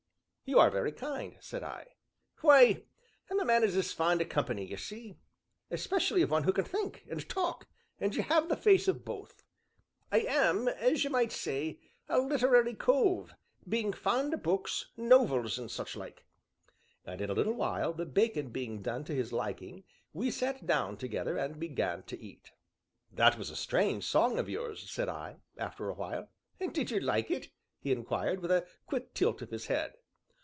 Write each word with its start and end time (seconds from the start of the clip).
"You 0.43 0.59
are 0.59 0.69
very 0.69 0.91
kind!" 0.91 1.37
said 1.39 1.63
I. 1.63 1.93
"Why, 2.41 2.83
I'm 3.29 3.39
a 3.39 3.45
man 3.45 3.63
as 3.63 3.77
is 3.77 3.93
fond 3.93 4.21
o' 4.21 4.25
company, 4.25 4.65
y' 4.69 4.75
see 4.75 5.15
especially 5.69 6.21
of 6.23 6.29
one 6.31 6.43
who 6.43 6.51
can 6.51 6.65
think, 6.65 7.05
and 7.09 7.29
talk, 7.29 7.69
and 8.01 8.13
you 8.13 8.23
have 8.23 8.49
the 8.49 8.57
face 8.57 8.89
of 8.89 9.05
both. 9.05 9.43
I 10.11 10.19
am 10.27 10.67
as 10.67 11.05
you 11.05 11.09
might 11.09 11.31
say 11.31 11.79
a 12.09 12.19
literary 12.19 12.73
cove, 12.73 13.33
being 13.65 13.93
fond 13.93 14.33
o' 14.33 14.37
books, 14.37 14.91
nov 14.97 15.31
els, 15.31 15.57
and 15.57 15.71
such 15.71 15.95
like." 15.95 16.25
And 17.05 17.21
in 17.21 17.29
a 17.29 17.33
little 17.33 17.55
while, 17.55 17.93
the 17.93 18.05
bacon 18.05 18.49
being 18.49 18.81
done 18.81 19.05
to 19.05 19.15
his 19.15 19.31
liking, 19.31 19.85
we 20.11 20.29
sat 20.31 20.67
down 20.67 20.97
together, 20.97 21.37
and 21.37 21.61
began 21.61 22.03
to 22.03 22.19
eat. 22.19 22.51
"That 23.09 23.37
was 23.37 23.51
a 23.51 23.55
strange 23.55 24.03
song 24.03 24.37
of 24.37 24.49
yours," 24.49 24.91
said 24.91 25.07
I, 25.07 25.37
after 25.57 25.87
a 25.87 25.93
while. 25.93 26.27
"Did 26.59 26.91
you 26.91 26.99
like 26.99 27.31
it?" 27.31 27.51
he 27.79 27.93
inquired, 27.93 28.41
with 28.41 28.51
a 28.51 28.67
quick 28.85 29.13
tilt 29.13 29.41
of 29.41 29.51
his 29.51 29.67
head. 29.67 29.93